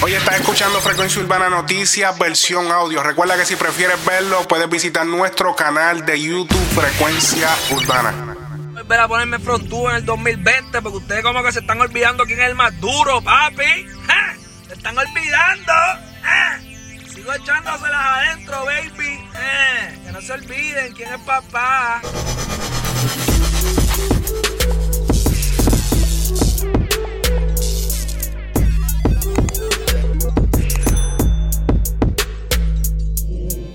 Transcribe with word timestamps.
Hoy 0.00 0.14
estás 0.14 0.36
escuchando 0.38 0.80
Frecuencia 0.80 1.20
Urbana 1.20 1.48
Noticias, 1.48 2.16
versión 2.16 2.70
audio. 2.70 3.02
Recuerda 3.02 3.36
que 3.36 3.44
si 3.44 3.56
prefieres 3.56 4.02
verlo, 4.04 4.46
puedes 4.46 4.70
visitar 4.70 5.04
nuestro 5.04 5.56
canal 5.56 6.06
de 6.06 6.20
YouTube 6.20 6.56
Frecuencia 6.72 7.48
Urbana. 7.72 8.36
Volver 8.74 9.00
a 9.00 9.08
ponerme 9.08 9.40
frontú 9.40 9.88
en 9.88 9.96
el 9.96 10.04
2020 10.04 10.82
porque 10.82 10.98
ustedes 10.98 11.24
como 11.24 11.42
que 11.42 11.50
se 11.50 11.58
están 11.58 11.80
olvidando 11.80 12.24
quién 12.26 12.40
es 12.40 12.46
el 12.46 12.54
más 12.54 12.78
duro, 12.80 13.20
papi. 13.20 13.86
Se 14.68 14.74
están 14.74 14.96
olvidando. 14.96 15.72
¡Ja! 16.22 16.60
Sigo 17.12 17.32
echándoselas 17.32 18.06
adentro, 18.06 18.64
baby. 18.66 19.20
¡Eh! 19.34 19.98
Que 20.04 20.12
no 20.12 20.20
se 20.20 20.32
olviden 20.32 20.92
quién 20.94 21.12
es 21.12 21.20
papá. 21.22 22.00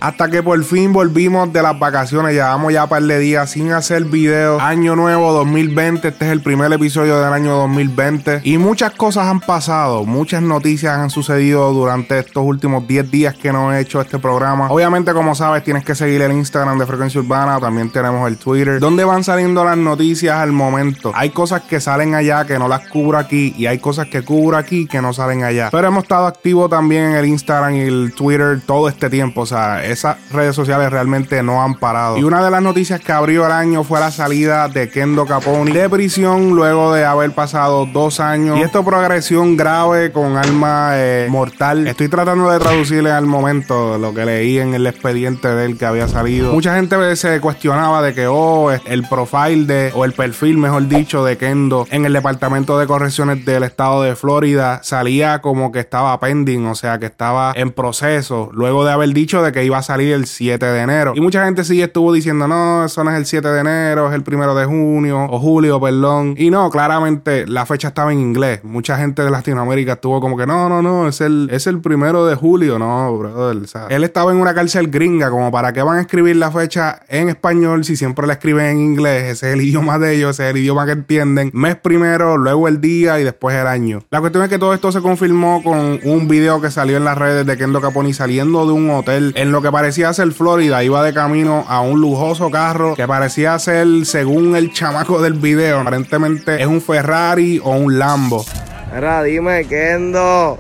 Hasta 0.03 0.29
que 0.29 0.43
por 0.43 0.61
fin 0.65 0.91
volvimos 0.91 1.53
de 1.53 1.61
las 1.61 1.79
vacaciones. 1.79 2.33
Llevamos 2.33 2.73
ya 2.73 2.83
un 2.83 2.89
par 2.89 3.01
de 3.01 3.19
días 3.19 3.49
sin 3.49 3.71
hacer 3.71 4.03
videos. 4.03 4.61
Año 4.61 4.97
nuevo 4.97 5.31
2020. 5.31 6.09
Este 6.09 6.25
es 6.25 6.31
el 6.33 6.41
primer 6.41 6.73
episodio 6.73 7.21
del 7.21 7.31
año 7.31 7.55
2020. 7.55 8.41
Y 8.43 8.57
muchas 8.57 8.91
cosas 8.91 9.27
han 9.27 9.39
pasado. 9.39 10.03
Muchas 10.03 10.41
noticias 10.41 10.97
han 10.97 11.09
sucedido 11.09 11.71
durante 11.71 12.19
estos 12.19 12.43
últimos 12.45 12.85
10 12.85 13.11
días 13.11 13.33
que 13.35 13.53
no 13.53 13.71
he 13.71 13.79
hecho 13.79 14.01
este 14.01 14.19
programa. 14.19 14.67
Obviamente, 14.69 15.13
como 15.13 15.35
sabes, 15.35 15.63
tienes 15.63 15.85
que 15.85 15.95
seguir 15.95 16.21
el 16.21 16.33
Instagram 16.33 16.77
de 16.79 16.85
Frecuencia 16.85 17.21
Urbana. 17.21 17.57
También 17.61 17.89
tenemos 17.89 18.27
el 18.27 18.35
Twitter. 18.35 18.81
Donde 18.81 19.05
van 19.05 19.23
saliendo 19.23 19.63
las 19.63 19.77
noticias 19.77 20.35
al 20.35 20.51
momento. 20.51 21.13
Hay 21.15 21.29
cosas 21.29 21.61
que 21.61 21.79
salen 21.79 22.13
allá 22.13 22.43
que 22.43 22.59
no 22.59 22.67
las 22.67 22.89
cubro 22.89 23.17
aquí. 23.17 23.55
Y 23.57 23.67
hay 23.67 23.79
cosas 23.79 24.07
que 24.07 24.21
cubro 24.21 24.57
aquí 24.57 24.85
que 24.85 25.01
no 25.01 25.13
salen 25.13 25.45
allá. 25.45 25.69
Pero 25.71 25.87
hemos 25.87 26.03
estado 26.03 26.25
activos 26.25 26.69
también 26.69 27.11
en 27.11 27.15
el 27.15 27.25
Instagram 27.25 27.75
y 27.75 27.79
el 27.79 28.13
Twitter 28.13 28.59
todo 28.65 28.89
este 28.89 29.09
tiempo. 29.09 29.39
O 29.39 29.45
sea, 29.45 29.92
esas 29.93 30.17
redes 30.31 30.55
sociales 30.55 30.91
realmente 30.91 31.41
no 31.43 31.61
han 31.61 31.75
parado. 31.75 32.17
Y 32.17 32.23
una 32.23 32.43
de 32.43 32.51
las 32.51 32.61
noticias 32.61 32.99
que 32.99 33.11
abrió 33.11 33.45
el 33.45 33.51
año 33.51 33.83
fue 33.83 33.99
la 33.99 34.11
salida 34.11 34.67
de 34.67 34.89
Kendo 34.89 35.25
Caponi 35.25 35.71
de 35.71 35.89
prisión 35.89 36.51
luego 36.51 36.93
de 36.93 37.05
haber 37.05 37.31
pasado 37.31 37.85
dos 37.85 38.19
años. 38.19 38.57
Y 38.57 38.61
esto 38.61 38.83
por 38.83 38.95
agresión 38.95 39.57
grave 39.57 40.11
con 40.11 40.37
arma 40.37 40.91
eh, 40.93 41.27
mortal. 41.29 41.87
Estoy 41.87 42.09
tratando 42.09 42.49
de 42.49 42.59
traducirle 42.59 43.11
al 43.11 43.25
momento 43.25 43.97
lo 43.97 44.13
que 44.13 44.25
leí 44.25 44.59
en 44.59 44.73
el 44.73 44.85
expediente 44.87 45.47
de 45.47 45.65
él 45.65 45.77
que 45.77 45.85
había 45.85 46.07
salido. 46.07 46.53
Mucha 46.53 46.75
gente 46.75 47.15
se 47.15 47.39
cuestionaba 47.39 48.01
de 48.01 48.13
que, 48.13 48.27
oh, 48.27 48.71
el 48.71 49.07
profile 49.07 49.65
de, 49.65 49.91
o 49.95 50.05
el 50.05 50.13
perfil, 50.13 50.57
mejor 50.57 50.87
dicho, 50.87 51.23
de 51.23 51.37
Kendo 51.37 51.87
en 51.91 52.05
el 52.05 52.13
Departamento 52.13 52.77
de 52.77 52.87
Correcciones 52.87 53.45
del 53.45 53.63
Estado 53.63 54.03
de 54.03 54.15
Florida 54.15 54.81
salía 54.83 55.41
como 55.41 55.71
que 55.71 55.79
estaba 55.79 56.19
pending, 56.19 56.65
o 56.65 56.75
sea, 56.75 56.99
que 56.99 57.05
estaba 57.05 57.53
en 57.55 57.71
proceso, 57.71 58.49
luego 58.53 58.85
de 58.85 58.91
haber 58.91 59.09
dicho 59.13 59.41
de 59.41 59.51
que 59.51 59.63
iba 59.63 59.77
a 59.77 59.82
salir 59.83 60.13
el 60.13 60.25
7 60.25 60.65
de 60.65 60.81
enero. 60.81 61.13
Y 61.15 61.21
mucha 61.21 61.45
gente 61.45 61.63
sí 61.63 61.81
estuvo 61.81 62.13
diciendo, 62.13 62.47
no, 62.47 62.85
eso 62.85 63.03
no 63.03 63.11
es 63.11 63.17
el 63.17 63.25
7 63.25 63.47
de 63.47 63.59
enero, 63.59 64.09
es 64.09 64.15
el 64.15 64.23
primero 64.23 64.55
de 64.55 64.65
junio, 64.65 65.25
o 65.29 65.39
julio, 65.39 65.79
perdón. 65.79 66.35
Y 66.37 66.49
no, 66.49 66.69
claramente 66.69 67.45
la 67.47 67.65
fecha 67.65 67.89
estaba 67.89 68.11
en 68.11 68.19
inglés. 68.19 68.63
Mucha 68.63 68.97
gente 68.97 69.21
de 69.21 69.31
Latinoamérica 69.31 69.93
estuvo 69.93 70.19
como 70.21 70.37
que, 70.37 70.45
no, 70.47 70.69
no, 70.69 70.81
no, 70.81 71.07
es 71.07 71.21
el, 71.21 71.49
es 71.51 71.67
el 71.67 71.81
primero 71.81 72.25
de 72.25 72.35
julio. 72.35 72.79
No, 72.79 73.17
brother. 73.17 73.57
Él 73.89 74.03
estaba 74.03 74.31
en 74.31 74.37
una 74.37 74.53
cárcel 74.53 74.87
gringa, 74.87 75.29
como 75.29 75.51
para 75.51 75.73
qué 75.73 75.81
van 75.81 75.97
a 75.97 76.01
escribir 76.01 76.35
la 76.35 76.51
fecha 76.51 77.01
en 77.07 77.29
español 77.29 77.83
si 77.83 77.95
siempre 77.95 78.27
la 78.27 78.33
escriben 78.33 78.65
en 78.65 78.79
inglés. 78.79 79.23
Ese 79.23 79.49
es 79.49 79.53
el 79.53 79.61
idioma 79.67 79.99
de 79.99 80.15
ellos, 80.15 80.31
ese 80.31 80.45
es 80.45 80.51
el 80.51 80.57
idioma 80.57 80.85
que 80.85 80.93
entienden. 80.93 81.51
Mes 81.53 81.75
primero, 81.75 82.37
luego 82.37 82.67
el 82.67 82.81
día 82.81 83.19
y 83.19 83.23
después 83.23 83.55
el 83.55 83.67
año. 83.67 84.03
La 84.09 84.19
cuestión 84.21 84.43
es 84.43 84.49
que 84.49 84.59
todo 84.59 84.73
esto 84.73 84.91
se 84.91 85.01
confirmó 85.01 85.61
con 85.63 85.99
un 86.03 86.27
video 86.27 86.61
que 86.61 86.71
salió 86.71 86.97
en 86.97 87.03
las 87.03 87.17
redes 87.17 87.45
de 87.45 87.57
Kendo 87.57 87.81
Caponi 87.81 88.13
saliendo 88.13 88.65
de 88.65 88.73
un 88.73 88.89
hotel 88.89 89.33
en 89.35 89.51
lo 89.51 89.61
que 89.61 89.71
parecía 89.73 90.13
ser 90.13 90.31
Florida. 90.31 90.83
Iba 90.83 91.03
de 91.03 91.13
camino 91.13 91.65
a 91.67 91.81
un 91.81 91.99
lujoso 91.99 92.49
carro 92.49 92.95
que 92.95 93.05
parecía 93.05 93.59
ser, 93.59 94.05
según 94.05 94.55
el 94.55 94.71
chamaco 94.71 95.21
del 95.21 95.33
video, 95.33 95.81
aparentemente 95.81 96.61
es 96.61 96.67
un 96.67 96.79
Ferrari 96.79 97.59
o 97.61 97.71
un 97.71 97.99
Lambo. 97.99 98.45
Mira, 98.93 99.23
dime, 99.23 99.65
Kendo. 99.65 100.59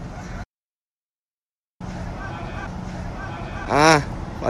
Ah, 3.69 4.01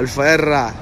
Ferra. 0.07 0.73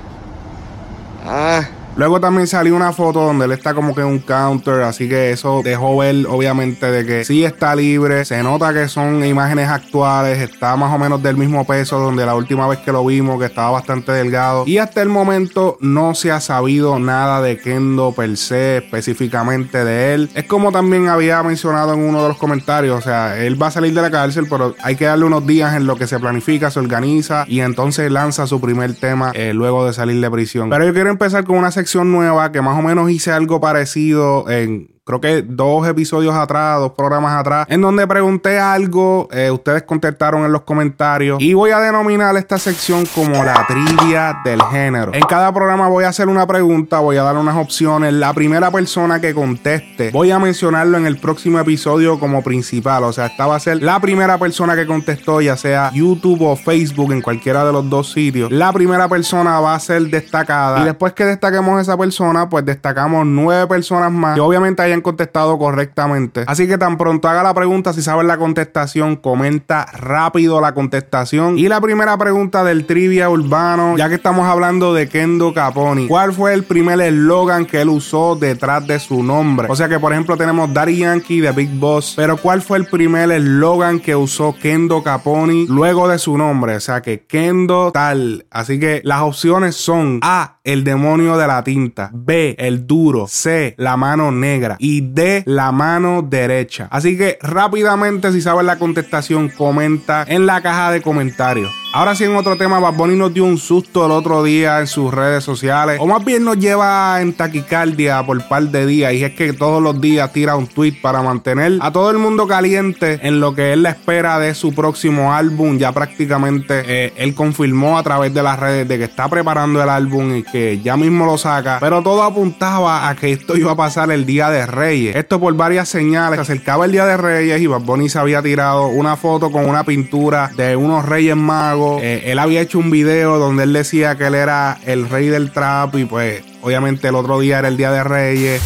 Ah. 1.26 1.81
Luego 2.02 2.20
también 2.20 2.48
salió 2.48 2.76
una 2.76 2.94
foto 2.94 3.22
donde 3.22 3.46
él 3.46 3.52
está 3.52 3.76
como 3.76 3.94
que 3.94 4.02
en 4.02 4.08
un 4.08 4.18
counter, 4.18 4.82
así 4.82 5.08
que 5.08 5.30
eso 5.30 5.62
dejó 5.64 5.96
ver 5.98 6.26
obviamente 6.28 6.90
de 6.90 7.06
que 7.06 7.24
sí 7.24 7.46
está 7.46 7.76
libre, 7.76 8.26
se 8.26 8.42
nota 8.42 8.74
que 8.74 8.88
son 8.88 9.24
imágenes 9.24 9.70
actuales, 9.70 10.40
está 10.40 10.76
más 10.76 10.92
o 10.92 10.98
menos 10.98 11.22
del 11.22 11.38
mismo 11.38 11.64
peso 11.68 12.00
donde 12.00 12.26
la 12.26 12.34
última 12.34 12.68
vez 12.68 12.80
que 12.80 12.92
lo 12.92 13.06
vimos 13.06 13.38
que 13.38 13.46
estaba 13.46 13.70
bastante 13.70 14.14
delgado 14.14 14.64
y 14.66 14.80
hasta 14.80 15.04
el 15.04 15.10
momento 15.10 15.78
no 15.80 16.16
se 16.16 16.32
ha 16.32 16.40
sabido 16.40 16.98
nada 16.98 17.40
de 17.40 17.60
Kendo 17.60 18.14
per 18.14 18.36
se 18.36 18.78
específicamente 18.78 19.86
de 19.86 20.16
él. 20.16 20.32
Es 20.34 20.46
como 20.46 20.72
también 20.72 21.08
había 21.08 21.44
mencionado 21.44 21.94
en 21.94 22.00
uno 22.00 22.24
de 22.24 22.30
los 22.30 22.38
comentarios, 22.40 22.98
o 22.98 23.02
sea, 23.04 23.38
él 23.38 23.62
va 23.62 23.68
a 23.68 23.72
salir 23.72 23.94
de 23.94 24.02
la 24.02 24.10
cárcel, 24.10 24.48
pero 24.50 24.74
hay 24.82 24.96
que 24.96 25.06
darle 25.06 25.26
unos 25.26 25.46
días 25.46 25.76
en 25.76 25.86
lo 25.86 25.96
que 25.98 26.08
se 26.08 26.18
planifica, 26.18 26.72
se 26.72 26.80
organiza 26.80 27.46
y 27.48 27.60
entonces 27.60 28.12
lanza 28.12 28.48
su 28.48 28.60
primer 28.60 28.96
tema 28.96 29.34
eh, 29.36 29.54
luego 29.54 29.86
de 29.86 29.94
salir 29.94 30.20
de 30.20 30.32
prisión. 30.32 30.72
Pero 30.72 30.84
yo 30.84 30.94
quiero 30.96 31.12
empezar 31.12 31.44
con 31.44 31.58
una 31.58 31.70
sección 31.70 31.91
nueva 32.00 32.52
que 32.52 32.62
más 32.62 32.78
o 32.78 32.82
menos 32.82 33.10
hice 33.12 33.32
algo 33.32 33.60
parecido 33.60 34.50
en 34.50 34.91
creo 35.04 35.20
que 35.20 35.42
dos 35.42 35.88
episodios 35.88 36.36
atrás, 36.36 36.80
dos 36.80 36.92
programas 36.92 37.40
atrás, 37.40 37.66
en 37.70 37.82
donde 37.82 38.06
pregunté 38.06 38.60
algo, 38.60 39.28
eh, 39.32 39.50
ustedes 39.50 39.84
contestaron 39.84 40.46
en 40.46 40.52
los 40.52 40.62
comentarios 40.62 41.42
y 41.42 41.54
voy 41.54 41.72
a 41.72 41.80
denominar 41.80 42.36
esta 42.38 42.60
sección 42.60 43.06
como 43.16 43.44
la 43.44 43.66
trivia 43.68 44.38
del 44.46 44.62
género. 44.64 45.12
En 45.14 45.22
cada 45.22 45.52
programa 45.54 45.88
voy 45.88 46.04
a 46.04 46.10
hacer 46.10 46.28
una 46.28 46.46
pregunta, 46.46 47.00
voy 47.00 47.18
a 47.18 47.24
dar 47.24 47.36
unas 47.36 47.56
opciones. 47.56 48.14
La 48.14 48.34
primera 48.34 48.70
persona 48.70 49.20
que 49.20 49.34
conteste, 49.34 50.12
voy 50.12 50.30
a 50.32 50.40
mencionarlo 50.40 50.98
en 50.98 51.08
el 51.08 51.18
próximo 51.18 51.60
episodio 51.60 52.20
como 52.20 52.44
principal. 52.44 53.04
O 53.04 53.12
sea, 53.14 53.26
esta 53.28 53.48
va 53.48 53.56
a 53.56 53.60
ser 53.60 53.82
la 53.82 54.00
primera 54.00 54.38
persona 54.38 54.76
que 54.76 54.86
contestó, 54.86 55.42
ya 55.42 55.58
sea 55.58 55.92
YouTube 55.94 56.44
o 56.44 56.56
Facebook, 56.56 57.12
en 57.12 57.22
cualquiera 57.22 57.66
de 57.66 57.72
los 57.72 57.90
dos 57.90 58.12
sitios. 58.12 58.52
La 58.52 58.72
primera 58.72 59.08
persona 59.10 59.60
va 59.60 59.74
a 59.74 59.80
ser 59.80 60.04
destacada 60.04 60.82
y 60.82 60.86
después 60.86 61.14
que 61.14 61.26
destaquemos 61.26 61.82
esa 61.82 61.98
persona, 61.98 62.50
pues 62.50 62.66
destacamos 62.66 63.26
nueve 63.26 63.68
personas 63.68 64.12
más 64.12 64.36
que 64.36 64.42
obviamente 64.42 64.91
hayan 64.92 65.02
contestado 65.02 65.58
correctamente. 65.58 66.44
Así 66.48 66.68
que 66.68 66.78
tan 66.78 66.98
pronto 66.98 67.28
haga 67.28 67.44
la 67.44 67.54
pregunta, 67.54 67.94
si 67.94 68.02
sabes 68.02 68.26
la 68.26 68.38
contestación, 68.38 69.16
comenta 69.16 69.86
rápido 69.94 70.62
la 70.62 70.74
contestación. 70.74 71.58
Y 71.58 71.68
la 71.68 71.82
primera 71.82 72.18
pregunta 72.18 72.64
del 72.64 72.86
trivia 72.86 73.30
urbano, 73.30 73.98
ya 73.98 74.10
que 74.10 74.16
estamos 74.16 74.48
hablando 74.48 74.94
de 74.94 75.08
Kendo 75.08 75.54
Caponi, 75.54 76.08
¿cuál 76.08 76.34
fue 76.34 76.54
el 76.54 76.64
primer 76.64 77.00
eslogan 77.02 77.66
que 77.66 77.82
él 77.82 77.90
usó 77.90 78.36
detrás 78.36 78.86
de 78.86 79.00
su 79.00 79.24
nombre? 79.24 79.68
O 79.70 79.76
sea 79.76 79.88
que, 79.88 80.00
por 80.00 80.12
ejemplo, 80.12 80.38
tenemos 80.38 80.74
Daddy 80.74 80.98
Yankee 80.98 81.42
de 81.42 81.52
Big 81.52 81.70
Boss, 81.80 82.14
pero 82.16 82.38
¿cuál 82.38 82.62
fue 82.62 82.78
el 82.78 82.86
primer 82.86 83.32
eslogan 83.32 84.00
que 84.00 84.16
usó 84.16 84.56
Kendo 84.62 85.04
Caponi 85.04 85.68
luego 85.68 86.08
de 86.08 86.20
su 86.20 86.38
nombre? 86.38 86.76
O 86.76 86.80
sea 86.80 87.02
que 87.02 87.26
Kendo 87.26 87.92
tal. 87.92 88.46
Así 88.52 88.80
que 88.80 89.02
las 89.04 89.22
opciones 89.22 89.76
son 89.76 90.20
A, 90.22 90.60
el 90.64 90.84
demonio 90.84 91.38
de 91.38 91.48
la 91.48 91.64
tinta, 91.64 92.12
B, 92.14 92.56
el 92.60 92.86
duro, 92.86 93.28
C, 93.28 93.76
la 93.78 93.98
mano 93.98 94.32
negra 94.32 94.76
y 94.82 95.02
D, 95.02 95.44
la 95.46 95.72
mano 95.72 96.24
derecha. 96.24 96.88
Así 96.90 97.16
que 97.16 97.38
rápidamente, 97.40 98.32
si 98.32 98.42
sabes 98.42 98.66
la 98.66 98.80
contestación, 98.80 99.50
comenta 99.50 100.26
en 100.28 100.48
la 100.48 100.62
caja 100.62 100.92
de 100.92 101.04
comentarios. 101.04 101.81
Ahora 101.94 102.16
sí, 102.16 102.24
en 102.24 102.38
otro 102.38 102.56
tema, 102.56 102.80
Bad 102.80 102.94
Bunny 102.94 103.18
nos 103.18 103.34
dio 103.34 103.44
un 103.44 103.58
susto 103.58 104.06
el 104.06 104.12
otro 104.14 104.44
día 104.44 104.80
en 104.80 104.88
sus 104.88 105.14
redes 105.14 105.44
sociales, 105.44 105.98
o 106.00 106.08
más 106.08 106.24
bien 106.24 106.46
nos 106.46 106.58
lleva 106.58 107.20
en 107.20 107.34
taquicardia 107.34 108.26
por 108.26 108.42
par 108.48 108.64
de 108.64 108.86
días, 108.86 109.12
y 109.14 109.26
es 109.26 109.36
que 109.36 109.52
todos 109.52 109.84
los 109.84 110.00
días 110.00 110.32
tira 110.32 110.56
un 110.56 110.68
tweet 110.68 111.02
para 111.02 111.22
mantener 111.22 111.80
a 111.82 111.92
todo 111.92 112.10
el 112.10 112.18
mundo 112.18 112.48
caliente 112.48 113.20
en 113.24 113.42
lo 113.42 113.54
que 113.54 113.74
él 113.74 113.86
espera 113.86 114.40
de 114.40 114.56
su 114.56 114.74
próximo 114.74 115.34
álbum. 115.34 115.78
Ya 115.78 115.92
prácticamente 115.92 116.82
eh, 116.86 117.14
él 117.18 117.36
confirmó 117.36 117.98
a 117.98 118.04
través 118.04 118.34
de 118.34 118.42
las 118.42 118.58
redes 118.58 118.88
de 118.88 118.98
que 118.98 119.04
está 119.04 119.28
preparando 119.28 119.84
el 119.84 119.90
álbum 119.90 120.38
y 120.38 120.44
que 120.44 120.80
ya 120.80 120.96
mismo 120.96 121.26
lo 121.26 121.38
saca, 121.38 121.78
pero 121.82 122.02
todo 122.02 122.24
apuntaba 122.24 123.10
a 123.10 123.16
que 123.18 123.34
esto 123.34 123.58
iba 123.58 123.74
a 123.74 123.76
pasar 123.76 124.12
el 124.12 124.26
día 124.26 124.50
de 124.50 124.66
Reyes. 124.66 125.14
Esto 125.14 125.42
por 125.42 125.54
varias 125.56 125.90
señales. 125.90 126.38
Se 126.38 126.54
acercaba 126.54 126.86
el 126.86 126.94
día 126.94 127.06
de 127.06 127.18
Reyes 127.18 127.62
y 127.62 127.68
Bad 127.68 127.82
Bunny 127.82 128.08
se 128.08 128.18
había 128.18 128.42
tirado 128.42 128.88
una 128.88 129.18
foto 129.18 129.52
con 129.52 129.70
una 129.70 129.84
pintura 129.84 130.52
de 130.56 130.78
unos 130.78 131.06
Reyes 131.06 131.36
Magos 131.36 131.81
eh, 132.02 132.24
él 132.26 132.40
había 132.40 132.62
hecho 132.62 132.80
un 132.80 132.92
video 132.92 133.38
donde 133.38 133.64
él 133.64 133.74
decía 133.74 134.18
que 134.18 134.28
él 134.28 134.36
era 134.36 134.78
el 134.86 135.10
rey 135.10 135.28
del 135.28 135.52
trap 135.52 135.96
y 135.96 136.06
pues 136.06 136.44
obviamente 136.62 137.08
el 137.08 137.16
otro 137.16 137.40
día 137.40 137.60
era 137.60 137.68
el 137.68 137.78
día 137.78 137.92
de 137.92 138.04
Reyes. 138.04 138.62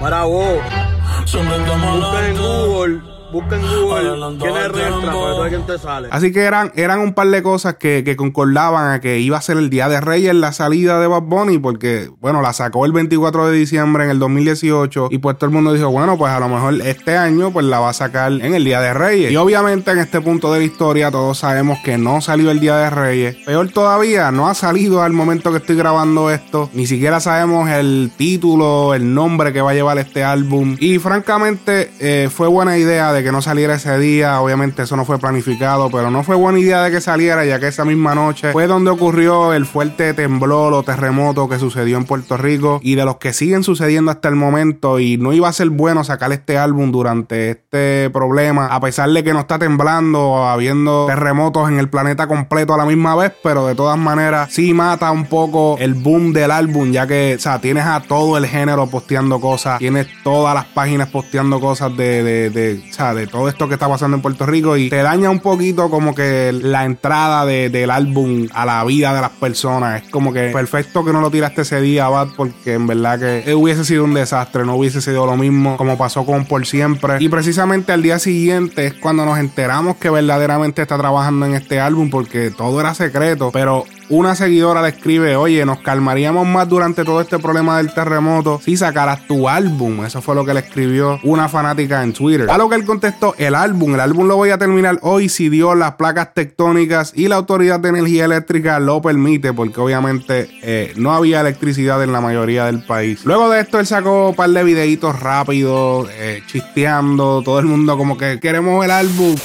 Para 0.00 0.24
vos, 0.24 0.58
busca 1.22 2.28
en 2.28 2.36
Google 2.36 3.19
Busca 3.32 3.56
en 3.56 3.62
Google 3.62 4.38
quién 4.38 4.56
es 4.56 4.68
Restra 4.72 5.12
para 5.12 5.40
ver 5.40 5.48
quién 5.50 5.66
te 5.66 5.78
sale. 5.78 6.08
Así 6.10 6.32
que 6.32 6.40
eran, 6.40 6.72
eran 6.74 7.00
un 7.00 7.14
par 7.14 7.28
de 7.28 7.42
cosas 7.42 7.74
que, 7.74 8.02
que 8.04 8.16
concordaban 8.16 8.92
a 8.92 9.00
que 9.00 9.20
iba 9.20 9.38
a 9.38 9.42
ser 9.42 9.56
el 9.56 9.70
Día 9.70 9.88
de 9.88 10.00
Reyes 10.00 10.34
la 10.34 10.52
salida 10.52 11.00
de 11.00 11.06
Bad 11.06 11.22
Bunny, 11.22 11.58
porque, 11.58 12.10
bueno, 12.20 12.42
la 12.42 12.52
sacó 12.52 12.86
el 12.86 12.92
24 12.92 13.48
de 13.48 13.56
diciembre 13.56 14.04
en 14.04 14.10
el 14.10 14.18
2018 14.18 15.08
y 15.10 15.18
pues 15.18 15.36
todo 15.38 15.46
el 15.46 15.54
mundo 15.54 15.72
dijo, 15.72 15.90
bueno, 15.90 16.18
pues 16.18 16.32
a 16.32 16.40
lo 16.40 16.48
mejor 16.48 16.74
este 16.82 17.16
año 17.16 17.52
pues 17.52 17.66
la 17.66 17.78
va 17.78 17.90
a 17.90 17.92
sacar 17.92 18.32
en 18.32 18.54
el 18.54 18.64
Día 18.64 18.80
de 18.80 18.94
Reyes. 18.94 19.30
Y 19.30 19.36
obviamente 19.36 19.90
en 19.92 19.98
este 19.98 20.20
punto 20.20 20.52
de 20.52 20.60
la 20.60 20.64
historia 20.64 21.10
todos 21.10 21.38
sabemos 21.38 21.78
que 21.84 21.98
no 21.98 22.20
salió 22.20 22.50
el 22.50 22.60
Día 22.60 22.76
de 22.76 22.90
Reyes. 22.90 23.36
Peor 23.46 23.68
todavía, 23.70 24.32
no 24.32 24.48
ha 24.48 24.54
salido 24.54 25.02
al 25.02 25.12
momento 25.12 25.50
que 25.52 25.58
estoy 25.58 25.76
grabando 25.76 26.30
esto. 26.30 26.70
Ni 26.72 26.86
siquiera 26.86 27.20
sabemos 27.20 27.68
el 27.70 28.10
título, 28.16 28.94
el 28.94 29.14
nombre 29.14 29.52
que 29.52 29.60
va 29.60 29.70
a 29.70 29.74
llevar 29.74 29.98
este 29.98 30.24
álbum. 30.24 30.76
Y 30.80 30.98
francamente 30.98 31.90
eh, 32.00 32.28
fue 32.30 32.48
buena 32.48 32.76
idea 32.76 33.12
de 33.12 33.19
que 33.22 33.32
no 33.32 33.42
saliera 33.42 33.74
ese 33.74 33.98
día. 33.98 34.40
Obviamente 34.40 34.82
eso 34.82 34.96
no 34.96 35.04
fue 35.04 35.18
planificado, 35.18 35.90
pero 35.90 36.10
no 36.10 36.22
fue 36.22 36.36
buena 36.36 36.58
idea 36.58 36.82
de 36.82 36.90
que 36.90 37.00
saliera 37.00 37.44
ya 37.44 37.58
que 37.58 37.68
esa 37.68 37.84
misma 37.84 38.14
noche 38.14 38.52
fue 38.52 38.66
donde 38.66 38.90
ocurrió 38.90 39.52
el 39.52 39.66
fuerte 39.66 40.14
temblor 40.14 40.72
o 40.72 40.82
terremoto 40.82 41.48
que 41.48 41.58
sucedió 41.58 41.96
en 41.96 42.04
Puerto 42.04 42.36
Rico 42.36 42.80
y 42.82 42.94
de 42.94 43.04
los 43.04 43.16
que 43.16 43.32
siguen 43.32 43.64
sucediendo 43.64 44.10
hasta 44.10 44.28
el 44.28 44.36
momento 44.36 44.98
y 44.98 45.16
no 45.16 45.32
iba 45.32 45.48
a 45.48 45.52
ser 45.52 45.70
bueno 45.70 46.04
sacar 46.04 46.32
este 46.32 46.58
álbum 46.58 46.92
durante 46.92 47.50
este 47.50 48.10
problema 48.10 48.66
a 48.66 48.80
pesar 48.80 49.10
de 49.10 49.24
que 49.24 49.32
no 49.32 49.40
está 49.40 49.58
temblando 49.58 50.46
habiendo 50.46 51.06
terremotos 51.06 51.68
en 51.68 51.78
el 51.78 51.88
planeta 51.88 52.26
completo 52.26 52.74
a 52.74 52.76
la 52.76 52.84
misma 52.84 53.14
vez 53.16 53.32
pero 53.42 53.66
de 53.66 53.74
todas 53.74 53.98
maneras 53.98 54.52
sí 54.52 54.74
mata 54.74 55.10
un 55.10 55.26
poco 55.26 55.76
el 55.78 55.94
boom 55.94 56.32
del 56.32 56.50
álbum 56.50 56.92
ya 56.92 57.06
que 57.06 57.34
o 57.36 57.40
sea 57.40 57.60
tienes 57.60 57.84
a 57.84 58.00
todo 58.00 58.36
el 58.36 58.46
género 58.46 58.86
posteando 58.86 59.40
cosas 59.40 59.78
tienes 59.78 60.06
todas 60.22 60.54
las 60.54 60.66
páginas 60.66 61.08
posteando 61.08 61.60
cosas 61.60 61.96
de, 61.96 62.22
de, 62.22 62.50
de, 62.50 62.82
o 62.90 62.92
sea, 62.92 63.09
de 63.14 63.26
todo 63.26 63.48
esto 63.48 63.68
que 63.68 63.74
está 63.74 63.88
pasando 63.88 64.16
en 64.16 64.22
Puerto 64.22 64.46
Rico 64.46 64.76
y 64.76 64.88
te 64.90 65.02
daña 65.02 65.30
un 65.30 65.40
poquito 65.40 65.90
como 65.90 66.14
que 66.14 66.52
la 66.52 66.84
entrada 66.84 67.44
del 67.44 67.90
álbum 67.90 68.48
a 68.52 68.64
la 68.64 68.84
vida 68.84 69.14
de 69.14 69.20
las 69.20 69.30
personas. 69.30 70.02
Es 70.02 70.10
como 70.10 70.32
que 70.32 70.50
perfecto 70.50 71.04
que 71.04 71.12
no 71.12 71.20
lo 71.20 71.30
tiraste 71.30 71.62
ese 71.62 71.80
día 71.80 72.08
Bad 72.08 72.28
porque 72.36 72.74
en 72.74 72.86
verdad 72.86 73.18
que 73.18 73.54
hubiese 73.54 73.84
sido 73.84 74.04
un 74.04 74.14
desastre 74.14 74.64
no 74.64 74.76
hubiese 74.76 75.00
sido 75.00 75.26
lo 75.26 75.36
mismo 75.36 75.76
como 75.76 75.96
pasó 75.98 76.24
con 76.24 76.44
Por 76.44 76.66
Siempre. 76.66 77.16
Y 77.20 77.28
precisamente 77.28 77.92
al 77.92 78.02
día 78.02 78.18
siguiente 78.18 78.86
es 78.86 78.94
cuando 78.94 79.24
nos 79.24 79.38
enteramos 79.38 79.96
que 79.96 80.10
verdaderamente 80.10 80.82
está 80.82 80.98
trabajando 80.98 81.46
en 81.46 81.54
este 81.54 81.80
álbum 81.80 82.10
porque 82.10 82.50
todo 82.50 82.80
era 82.80 82.94
secreto 82.94 83.50
pero 83.52 83.84
una 84.10 84.34
seguidora 84.34 84.82
le 84.82 84.88
escribe, 84.88 85.36
oye, 85.36 85.64
nos 85.64 85.78
calmaríamos 85.78 86.46
más 86.46 86.68
durante 86.68 87.04
todo 87.04 87.20
este 87.20 87.38
problema 87.38 87.78
del 87.78 87.94
terremoto 87.94 88.60
si 88.62 88.76
sacaras 88.76 89.26
tu 89.26 89.48
álbum. 89.48 90.04
Eso 90.04 90.20
fue 90.20 90.34
lo 90.34 90.44
que 90.44 90.52
le 90.52 90.60
escribió 90.60 91.18
una 91.22 91.48
fanática 91.48 92.02
en 92.02 92.12
Twitter. 92.12 92.50
A 92.50 92.58
lo 92.58 92.68
que 92.68 92.74
él 92.74 92.84
contestó, 92.84 93.34
el 93.38 93.54
álbum, 93.54 93.94
el 93.94 94.00
álbum 94.00 94.26
lo 94.26 94.36
voy 94.36 94.50
a 94.50 94.58
terminar 94.58 94.98
hoy 95.02 95.28
si 95.28 95.48
Dios, 95.48 95.76
las 95.76 95.94
placas 95.94 96.34
tectónicas 96.34 97.12
y 97.14 97.28
la 97.28 97.36
Autoridad 97.36 97.78
de 97.78 97.90
Energía 97.90 98.24
Eléctrica 98.24 98.80
lo 98.80 99.00
permite, 99.00 99.52
porque 99.52 99.80
obviamente 99.80 100.48
eh, 100.62 100.92
no 100.96 101.12
había 101.12 101.40
electricidad 101.40 102.02
en 102.02 102.12
la 102.12 102.20
mayoría 102.20 102.66
del 102.66 102.84
país. 102.84 103.24
Luego 103.24 103.48
de 103.48 103.60
esto, 103.60 103.78
él 103.78 103.86
sacó 103.86 104.30
un 104.30 104.34
par 104.34 104.50
de 104.50 104.64
videitos 104.64 105.20
rápidos, 105.20 106.08
eh, 106.12 106.42
chisteando, 106.46 107.42
todo 107.44 107.60
el 107.60 107.66
mundo 107.66 107.96
como 107.96 108.18
que 108.18 108.40
queremos 108.40 108.84
el 108.84 108.90
álbum. 108.90 109.36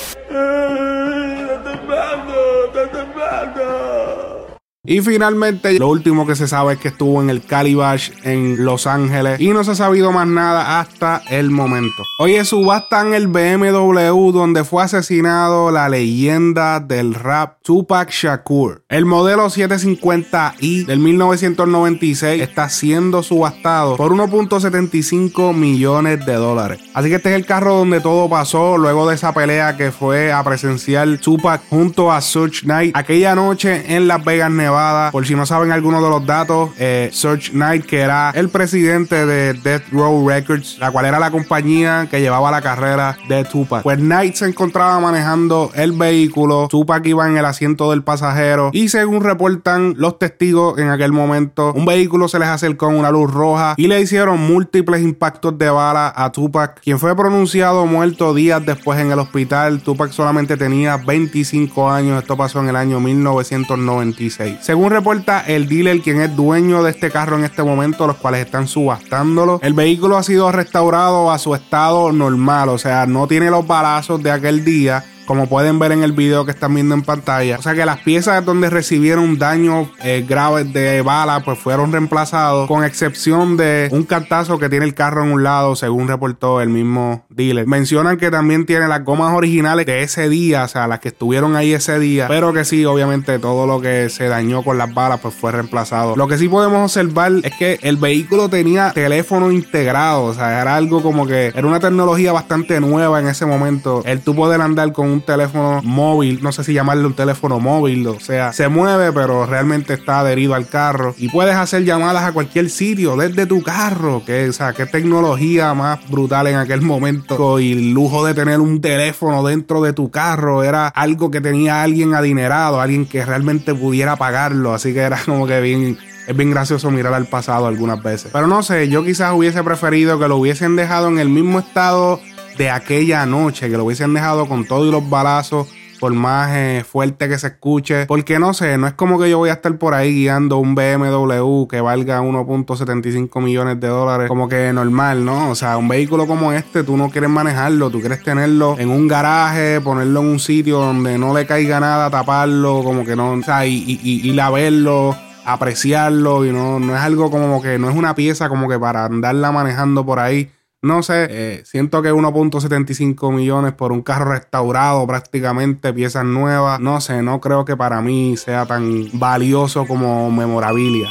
Y 4.88 5.02
finalmente, 5.02 5.80
lo 5.80 5.88
último 5.88 6.28
que 6.28 6.36
se 6.36 6.48
sabe 6.48 6.74
es 6.74 6.80
que 6.80 6.90
estuvo 6.90 7.20
en 7.20 7.32
el 7.32 7.44
Calibash 7.44 8.12
en 8.24 8.64
Los 8.64 8.86
Ángeles 8.86 9.40
y 9.40 9.50
no 9.50 9.64
se 9.64 9.72
ha 9.72 9.76
sabido 9.76 10.12
más 10.12 10.28
nada 10.28 10.80
hasta 10.80 11.24
el 11.30 11.50
momento. 11.50 12.04
Hoy 12.20 12.36
es 12.36 12.50
subasta 12.50 13.02
en 13.02 13.16
el 13.16 13.28
BMW 13.28 14.32
donde 14.32 14.64
fue 14.64 14.84
asesinado 14.84 15.72
la 15.72 15.90
leyenda 15.90 16.80
del 16.80 17.16
rap 17.16 17.58
Tupac 17.64 18.12
Shakur. 18.12 18.84
El 18.88 19.06
modelo 19.06 19.48
750i 19.48 20.86
del 20.86 21.00
1996 21.00 22.44
está 22.44 22.70
siendo 22.70 23.24
subastado 23.24 23.98
por 23.98 24.12
1.75 24.12 25.56
millones 25.56 26.24
de 26.28 26.34
dólares. 26.34 26.80
Así 26.94 27.10
que 27.10 27.16
este 27.16 27.30
es 27.30 27.36
el 27.36 27.48
carro 27.48 27.76
donde 27.76 28.02
todo 28.02 28.30
pasó 28.30 28.78
luego 28.78 29.10
de 29.10 29.16
esa 29.16 29.34
pelea 29.34 29.78
que 29.78 29.92
fue 29.92 30.32
a 30.32 30.44
presenciar 30.44 31.18
Tupac 31.18 31.64
junto 31.70 32.12
a 32.12 32.22
Such 32.22 32.62
Knight 32.62 32.96
aquella 32.96 33.34
noche 33.34 33.96
en 33.96 34.08
Las 34.08 34.24
Vegas, 34.24 34.52
Nevada 34.52 34.75
por 35.12 35.26
si 35.26 35.36
no 35.36 35.46
saben 35.46 35.72
algunos 35.72 36.02
de 36.02 36.10
los 36.10 36.26
datos, 36.26 36.70
eh, 36.78 37.10
Search 37.12 37.52
Knight, 37.52 37.86
que 37.86 38.02
era 38.02 38.32
el 38.32 38.50
presidente 38.50 39.26
de 39.26 39.54
Death 39.54 39.84
Row 39.92 40.28
Records, 40.28 40.78
la 40.80 40.92
cual 40.92 41.06
era 41.06 41.20
la 41.20 41.32
compañía 41.32 42.08
que 42.10 42.22
llevaba 42.22 42.52
la 42.52 42.62
carrera 42.62 43.18
de 43.28 43.44
Tupac. 43.44 43.84
Pues 43.84 43.98
Knight 43.98 44.36
se 44.36 44.46
encontraba 44.46 45.00
manejando 45.00 45.72
el 45.76 45.92
vehículo, 45.92 46.68
Tupac 46.70 47.06
iba 47.06 47.28
en 47.28 47.38
el 47.38 47.46
asiento 47.46 47.92
del 47.92 48.04
pasajero 48.04 48.70
y 48.74 48.90
según 48.90 49.22
reportan 49.22 49.96
los 49.98 50.20
testigos 50.20 50.78
en 50.78 50.90
aquel 50.90 51.12
momento, 51.12 51.74
un 51.74 51.86
vehículo 51.86 52.28
se 52.28 52.40
les 52.40 52.48
acercó 52.48 52.86
con 52.86 52.96
una 52.96 53.10
luz 53.10 53.32
roja 53.32 53.74
y 53.78 53.88
le 53.88 54.00
hicieron 54.00 54.40
múltiples 54.40 55.02
impactos 55.02 55.58
de 55.58 55.70
bala 55.70 56.14
a 56.16 56.32
Tupac, 56.32 56.82
quien 56.82 57.00
fue 57.00 57.16
pronunciado 57.16 57.86
muerto 57.88 58.34
días 58.34 58.64
después 58.66 59.00
en 59.00 59.12
el 59.12 59.20
hospital. 59.20 59.82
Tupac 59.82 60.12
solamente 60.12 60.58
tenía 60.58 60.98
25 60.98 61.90
años, 61.90 62.22
esto 62.22 62.38
pasó 62.38 62.60
en 62.60 62.70
el 62.70 62.76
año 62.76 63.00
1996. 63.00 64.58
Según 64.66 64.90
reporta 64.90 65.42
el 65.42 65.68
dealer, 65.68 66.02
quien 66.02 66.22
es 66.22 66.36
dueño 66.36 66.82
de 66.82 66.90
este 66.90 67.12
carro 67.12 67.38
en 67.38 67.44
este 67.44 67.62
momento, 67.62 68.08
los 68.08 68.16
cuales 68.16 68.44
están 68.44 68.68
subastándolo, 68.68 69.60
el 69.62 69.76
vehículo 69.76 70.18
ha 70.18 70.24
sido 70.24 70.52
restaurado 70.52 71.30
a 71.30 71.38
su 71.38 71.54
estado 71.54 72.12
normal, 72.12 72.70
o 72.70 72.80
sea, 72.80 73.06
no 73.06 73.28
tiene 73.28 73.52
los 73.52 73.68
balazos 73.68 74.24
de 74.24 74.32
aquel 74.32 74.66
día 74.66 75.04
como 75.26 75.48
pueden 75.48 75.80
ver 75.80 75.92
en 75.92 76.04
el 76.04 76.12
video 76.12 76.46
que 76.46 76.52
están 76.52 76.74
viendo 76.74 76.96
en 76.96 77.02
pantalla. 77.02 77.58
O 77.58 77.62
sea 77.62 77.74
que 77.74 77.86
las 77.86 78.00
piezas 78.00 78.46
donde 78.46 78.70
recibieron 78.70 79.38
daños 79.38 79.88
eh, 80.04 80.26
graves 80.28 80.72
de 80.72 81.02
bala 81.02 81.42
pues 81.44 81.60
fueron 81.60 81.92
reemplazados 81.92 82.68
con 82.68 82.84
excepción 82.84 83.58
de 83.58 83.90
un 83.92 84.04
cartazo 84.04 84.60
que 84.60 84.70
tiene 84.70 84.86
el 84.86 84.94
carro 84.94 85.24
en 85.24 85.32
un 85.32 85.44
lado 85.44 85.76
según 85.76 86.08
reportó 86.08 86.62
el 86.62 86.70
mismo 86.70 87.25
dealer. 87.36 87.68
Mencionan 87.68 88.18
que 88.18 88.32
también 88.32 88.66
tiene 88.66 88.88
las 88.88 89.04
gomas 89.04 89.34
originales 89.34 89.86
de 89.86 90.04
ese 90.04 90.30
día, 90.30 90.64
o 90.64 90.68
sea 90.68 90.88
las 90.88 91.00
que 91.00 91.10
estuvieron 91.10 91.56
ahí 91.56 91.74
ese 91.74 92.00
día, 92.00 92.28
pero 92.28 92.54
que 92.54 92.66
sí, 92.66 92.86
obviamente 92.86 93.40
todo 93.40 93.68
lo 93.68 93.82
que 93.82 94.10
se 94.10 94.28
dañó 94.28 94.64
con 94.64 94.78
las 94.78 94.94
balas 94.94 95.20
pues 95.20 95.34
fue 95.34 95.52
reemplazado. 95.52 96.16
Lo 96.16 96.28
que 96.28 96.38
sí 96.38 96.48
podemos 96.48 96.84
observar 96.84 97.34
es 97.44 97.54
que 97.56 97.80
el 97.82 97.98
vehículo 97.98 98.50
tenía 98.50 98.92
teléfono 98.92 99.52
integrado, 99.52 100.24
o 100.26 100.34
sea 100.34 100.62
era 100.62 100.76
algo 100.76 101.02
como 101.02 101.28
que 101.28 101.48
era 101.48 101.68
una 101.68 101.80
tecnología 101.80 102.32
bastante 102.32 102.80
nueva 102.80 103.20
en 103.20 103.28
ese 103.28 103.46
momento. 103.46 104.02
El 104.06 104.22
tú 104.22 104.36
poder 104.36 104.62
andar 104.62 104.92
con 104.94 105.10
un 105.10 105.22
teléfono 105.22 105.82
móvil, 105.84 106.40
no 106.42 106.52
sé 106.52 106.64
si 106.64 106.74
llamarle 106.74 107.06
un 107.06 107.16
teléfono 107.16 107.60
móvil, 107.60 108.08
o 108.08 108.20
sea, 108.20 108.54
se 108.54 108.68
mueve, 108.70 109.12
pero 109.12 109.46
realmente 109.46 109.94
está 109.94 110.22
adherido 110.22 110.54
al 110.54 110.68
carro 110.68 111.14
y 111.18 111.30
puedes 111.30 111.56
hacer 111.56 111.84
llamadas 111.84 112.24
a 112.24 112.32
cualquier 112.32 112.70
sitio 112.70 113.18
desde 113.18 113.46
tu 113.46 113.62
carro, 113.62 114.24
que, 114.26 114.50
o 114.50 114.54
sea, 114.54 114.74
qué 114.74 114.86
tecnología 114.86 115.74
más 115.74 116.00
brutal 116.10 116.48
en 116.48 116.56
aquel 116.56 116.82
momento 116.82 117.25
y 117.60 117.72
el 117.72 117.92
lujo 117.92 118.26
de 118.26 118.34
tener 118.34 118.60
un 118.60 118.82
teléfono 118.82 119.44
dentro 119.44 119.82
de 119.82 119.94
tu 119.94 120.12
carro 120.12 120.64
era 120.64 120.88
algo 120.88 121.32
que 121.32 121.42
tenía 121.42 121.82
alguien 121.82 122.14
adinerado, 122.14 122.80
alguien 122.80 123.06
que 123.06 123.26
realmente 123.26 123.74
pudiera 123.74 124.16
pagarlo, 124.16 124.74
así 124.74 124.94
que 124.94 125.00
era 125.00 125.18
como 125.26 125.48
que 125.48 125.60
bien 125.62 125.98
es 126.28 126.36
bien 126.36 126.52
gracioso 126.52 126.90
mirar 126.90 127.14
al 127.14 127.28
pasado 127.28 127.68
algunas 127.68 128.02
veces. 128.02 128.32
Pero 128.34 128.48
no 128.48 128.64
sé, 128.64 128.90
yo 128.90 129.04
quizás 129.04 129.34
hubiese 129.34 129.64
preferido 129.64 130.20
que 130.20 130.28
lo 130.28 130.38
hubiesen 130.38 130.76
dejado 130.76 131.08
en 131.08 131.20
el 131.20 131.30
mismo 131.30 131.60
estado 131.60 132.20
de 132.58 132.70
aquella 132.70 133.26
noche, 133.26 133.70
que 133.70 133.78
lo 133.78 133.86
hubiesen 133.86 134.14
dejado 134.14 134.48
con 134.48 134.66
todos 134.66 134.92
los 134.92 135.08
balazos, 135.08 135.68
por 136.06 136.14
más 136.14 136.52
eh, 136.54 136.86
fuerte 136.88 137.28
que 137.28 137.40
se 137.40 137.48
escuche. 137.48 138.06
Porque 138.06 138.38
no 138.38 138.54
sé, 138.54 138.78
no 138.78 138.86
es 138.86 138.94
como 138.94 139.20
que 139.20 139.28
yo 139.28 139.40
voy 139.40 139.50
a 139.50 139.54
estar 139.54 139.76
por 139.80 139.96
ahí 139.96 140.14
guiando 140.14 140.60
un 140.60 140.76
BMW 140.76 141.66
que 141.66 141.82
valga 141.82 142.22
1.75 142.22 143.42
millones 143.42 143.80
de 143.80 143.88
dólares, 143.88 144.28
como 144.28 144.48
que 144.48 144.72
normal, 144.72 145.26
¿no? 145.26 145.50
O 145.50 145.56
sea, 145.56 145.78
un 145.78 145.88
vehículo 145.88 146.28
como 146.28 146.52
este, 146.52 146.84
tú 146.84 146.96
no 146.96 147.10
quieres 147.10 147.32
manejarlo, 147.32 147.90
tú 147.90 148.02
quieres 148.02 148.22
tenerlo 148.22 148.76
en 148.78 148.92
un 148.92 149.08
garaje, 149.08 149.82
ponerlo 149.82 150.20
en 150.20 150.28
un 150.28 150.40
sitio 150.40 150.78
donde 150.78 151.18
no 151.18 151.34
le 151.34 151.48
caiga 151.48 151.80
nada, 151.80 152.12
taparlo, 152.12 152.84
como 152.84 153.04
que 153.04 153.16
no, 153.16 153.32
o 153.32 153.42
sea, 153.42 153.66
y, 153.66 153.74
y, 153.74 154.00
y, 154.04 154.30
y 154.30 154.52
verlo 154.54 155.18
apreciarlo 155.44 156.44
y 156.46 156.52
no, 156.52 156.80
no 156.80 156.96
es 156.96 157.02
algo 157.02 157.30
como 157.30 157.62
que 157.62 157.78
no 157.78 157.90
es 157.90 157.96
una 157.96 158.16
pieza 158.16 158.50
como 158.50 158.68
que 158.68 158.80
para 158.80 159.06
andarla 159.06 159.52
manejando 159.52 160.04
por 160.04 160.20
ahí 160.20 160.50
no 160.86 161.02
sé, 161.02 161.28
eh, 161.30 161.62
siento 161.66 162.04
que 162.04 162.14
1.75 162.14 163.34
millones 163.34 163.74
por 163.74 163.92
un 163.92 164.04
carro 164.04 164.32
restaurado 164.32 165.06
prácticamente, 165.08 165.92
piezas 165.94 166.26
nuevas, 166.26 166.80
no 166.80 167.02
sé, 167.02 167.24
no 167.24 167.42
creo 167.42 167.66
que 167.66 167.76
para 167.76 168.02
mí 168.02 168.38
sea 168.38 168.68
tan 168.68 169.10
valioso 169.14 169.88
como 169.88 170.30
memorabilia. 170.30 171.10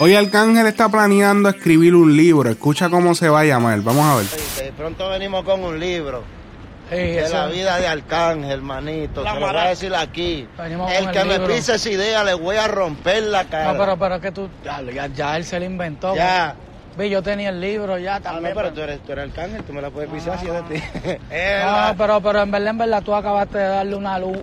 Hoy 0.00 0.14
Arcángel 0.14 0.66
está 0.66 0.90
planeando 0.90 1.48
escribir 1.48 1.94
un 1.94 2.14
libro, 2.14 2.50
escucha 2.50 2.90
cómo 2.90 3.14
se 3.14 3.30
va 3.30 3.40
a 3.40 3.44
llamar, 3.44 3.80
vamos 3.80 4.04
a 4.04 4.16
ver. 4.16 4.26
De 4.66 4.72
pronto 4.72 5.08
venimos 5.08 5.44
con 5.44 5.64
un 5.64 5.80
libro. 5.80 6.22
de 6.90 7.26
la 7.30 7.46
vida 7.46 7.78
de 7.78 7.88
Arcángel, 7.88 8.60
manito. 8.60 9.24
se 9.24 9.40
lo 9.40 9.46
voy 9.46 9.56
a 9.56 9.68
decir 9.70 9.94
aquí. 9.94 10.46
el 10.58 11.10
que 11.10 11.24
me 11.24 11.40
pise 11.40 11.76
esa 11.76 11.90
idea 11.90 12.22
le 12.22 12.34
voy 12.34 12.56
a 12.56 12.68
romper 12.68 13.22
la 13.22 13.46
cara. 13.46 13.72
No, 13.72 13.78
pero, 13.78 13.98
pero 13.98 14.20
que 14.20 14.30
tú. 14.30 14.50
Ya, 14.62 15.06
ya, 15.06 15.36
él 15.38 15.44
se 15.46 15.58
lo 15.58 15.64
inventó. 15.64 16.14
Ya. 16.14 16.54
Ve, 16.96 17.10
yo 17.10 17.22
tenía 17.22 17.50
el 17.50 17.60
libro 17.60 17.98
ya 17.98 18.20
también. 18.20 18.46
Ah, 18.46 18.48
no, 18.48 18.54
pero 18.54 18.72
tú 18.72 18.80
eres, 18.80 19.00
tú 19.00 19.12
eres 19.12 19.28
arcángel, 19.28 19.62
tú 19.64 19.72
me 19.72 19.82
la 19.82 19.90
puedes 19.90 20.10
pisar 20.10 20.38
si 20.38 20.46
es 20.46 20.52
de 20.52 20.62
ti. 20.62 20.82
no, 21.64 21.94
pero, 21.98 22.20
pero 22.20 22.42
en 22.42 22.50
verdad, 22.50 22.68
en 22.70 22.78
verdad, 22.78 23.02
tú 23.02 23.14
acabaste 23.14 23.58
de 23.58 23.68
darle 23.68 23.96
una 23.96 24.18
luz 24.18 24.38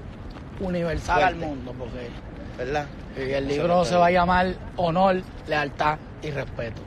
universal 0.59 1.23
al 1.23 1.35
mundo, 1.35 1.73
porque... 1.77 2.09
¿Verdad? 2.57 2.85
Y 3.17 3.31
el 3.31 3.47
libro 3.47 3.83
se 3.83 3.95
va 3.95 4.07
a 4.07 4.11
llamar 4.11 4.53
Honor, 4.75 5.21
Lealtad 5.47 5.97
y 6.21 6.29
Respeto. 6.29 6.81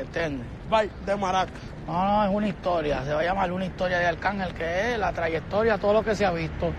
¿Entiendes? 0.00 0.46
Bye, 0.70 0.90
de 1.06 1.16
Maraca. 1.16 1.52
No, 1.86 2.04
no, 2.04 2.24
es 2.24 2.30
una 2.30 2.48
historia. 2.48 3.02
Se 3.04 3.12
va 3.12 3.20
a 3.20 3.24
llamar 3.24 3.50
una 3.50 3.64
historia 3.64 3.98
de 3.98 4.06
Arcángel, 4.06 4.52
que 4.52 4.92
es 4.92 4.98
la 4.98 5.12
trayectoria, 5.12 5.78
todo 5.78 5.94
lo 5.94 6.04
que 6.04 6.14
se 6.14 6.26
ha 6.26 6.30
visto. 6.30 6.72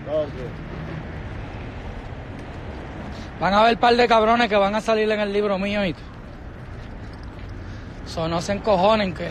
Van 3.40 3.54
a 3.54 3.60
haber 3.60 3.74
un 3.74 3.80
par 3.80 3.96
de 3.96 4.06
cabrones 4.06 4.48
que 4.48 4.56
van 4.56 4.74
a 4.74 4.80
salir 4.80 5.10
en 5.10 5.20
el 5.20 5.32
libro 5.32 5.58
mío 5.58 5.84
y 5.84 5.94
So, 8.06 8.28
no 8.28 8.40
se 8.40 8.52
encojonen 8.52 9.14
que 9.14 9.30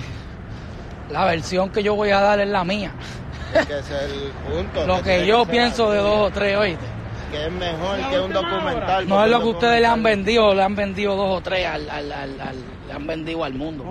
la 1.10 1.26
versión 1.26 1.70
que 1.70 1.84
yo 1.84 1.96
voy 1.96 2.12
a 2.12 2.20
dar 2.22 2.40
es 2.40 2.48
la 2.48 2.64
mía. 2.64 2.92
que 3.52 3.80
es 3.80 3.90
el 3.90 4.32
punto. 4.48 4.86
lo 4.86 5.02
que, 5.02 5.26
yo 5.26 5.46
pienso 5.46 5.92
de 5.92 6.00
dos 6.00 6.28
o 6.28 6.32
tres, 6.32 6.58
oíste. 6.58 6.86
Que 7.32 7.46
es 7.46 7.52
mejor 7.52 8.10
que 8.10 8.20
un 8.20 8.34
documental. 8.34 9.08
No 9.08 9.24
es 9.24 9.30
lo 9.30 9.40
que 9.40 9.48
ustedes 9.48 9.82
le 9.82 9.88
han 9.88 10.02
vendido, 10.02 10.54
le 10.54 10.64
han 10.64 10.76
vendido 10.76 11.16
dos 11.16 11.38
o 11.38 11.42
tres 11.42 11.66
al, 11.66 11.90
al, 11.90 12.12
al, 12.12 12.36
le 12.88 12.94
han 12.94 13.06
vendido 13.06 13.44
al 13.44 13.54
mundo. 13.54 13.84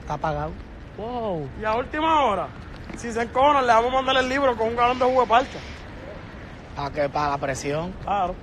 Está 0.00 0.14
apagado. 0.14 0.52
Wow. 0.98 1.48
Y 1.60 1.64
a 1.64 1.74
última 1.76 2.24
hora, 2.24 2.48
si 2.96 3.10
se 3.12 3.22
encojonan, 3.22 3.66
le 3.66 3.72
vamos 3.72 3.92
a 3.92 3.94
mandar 3.94 4.16
el 4.18 4.28
libro 4.28 4.54
con 4.56 4.68
un 4.68 4.76
galón 4.76 4.98
de 4.98 5.04
jugo 5.04 5.22
de 5.22 5.26
parcha. 5.26 5.58
¿Para 6.76 6.90
qué? 6.90 7.08
Para 7.08 7.30
la 7.30 7.38
presión. 7.38 7.92
Claro. 8.04 8.34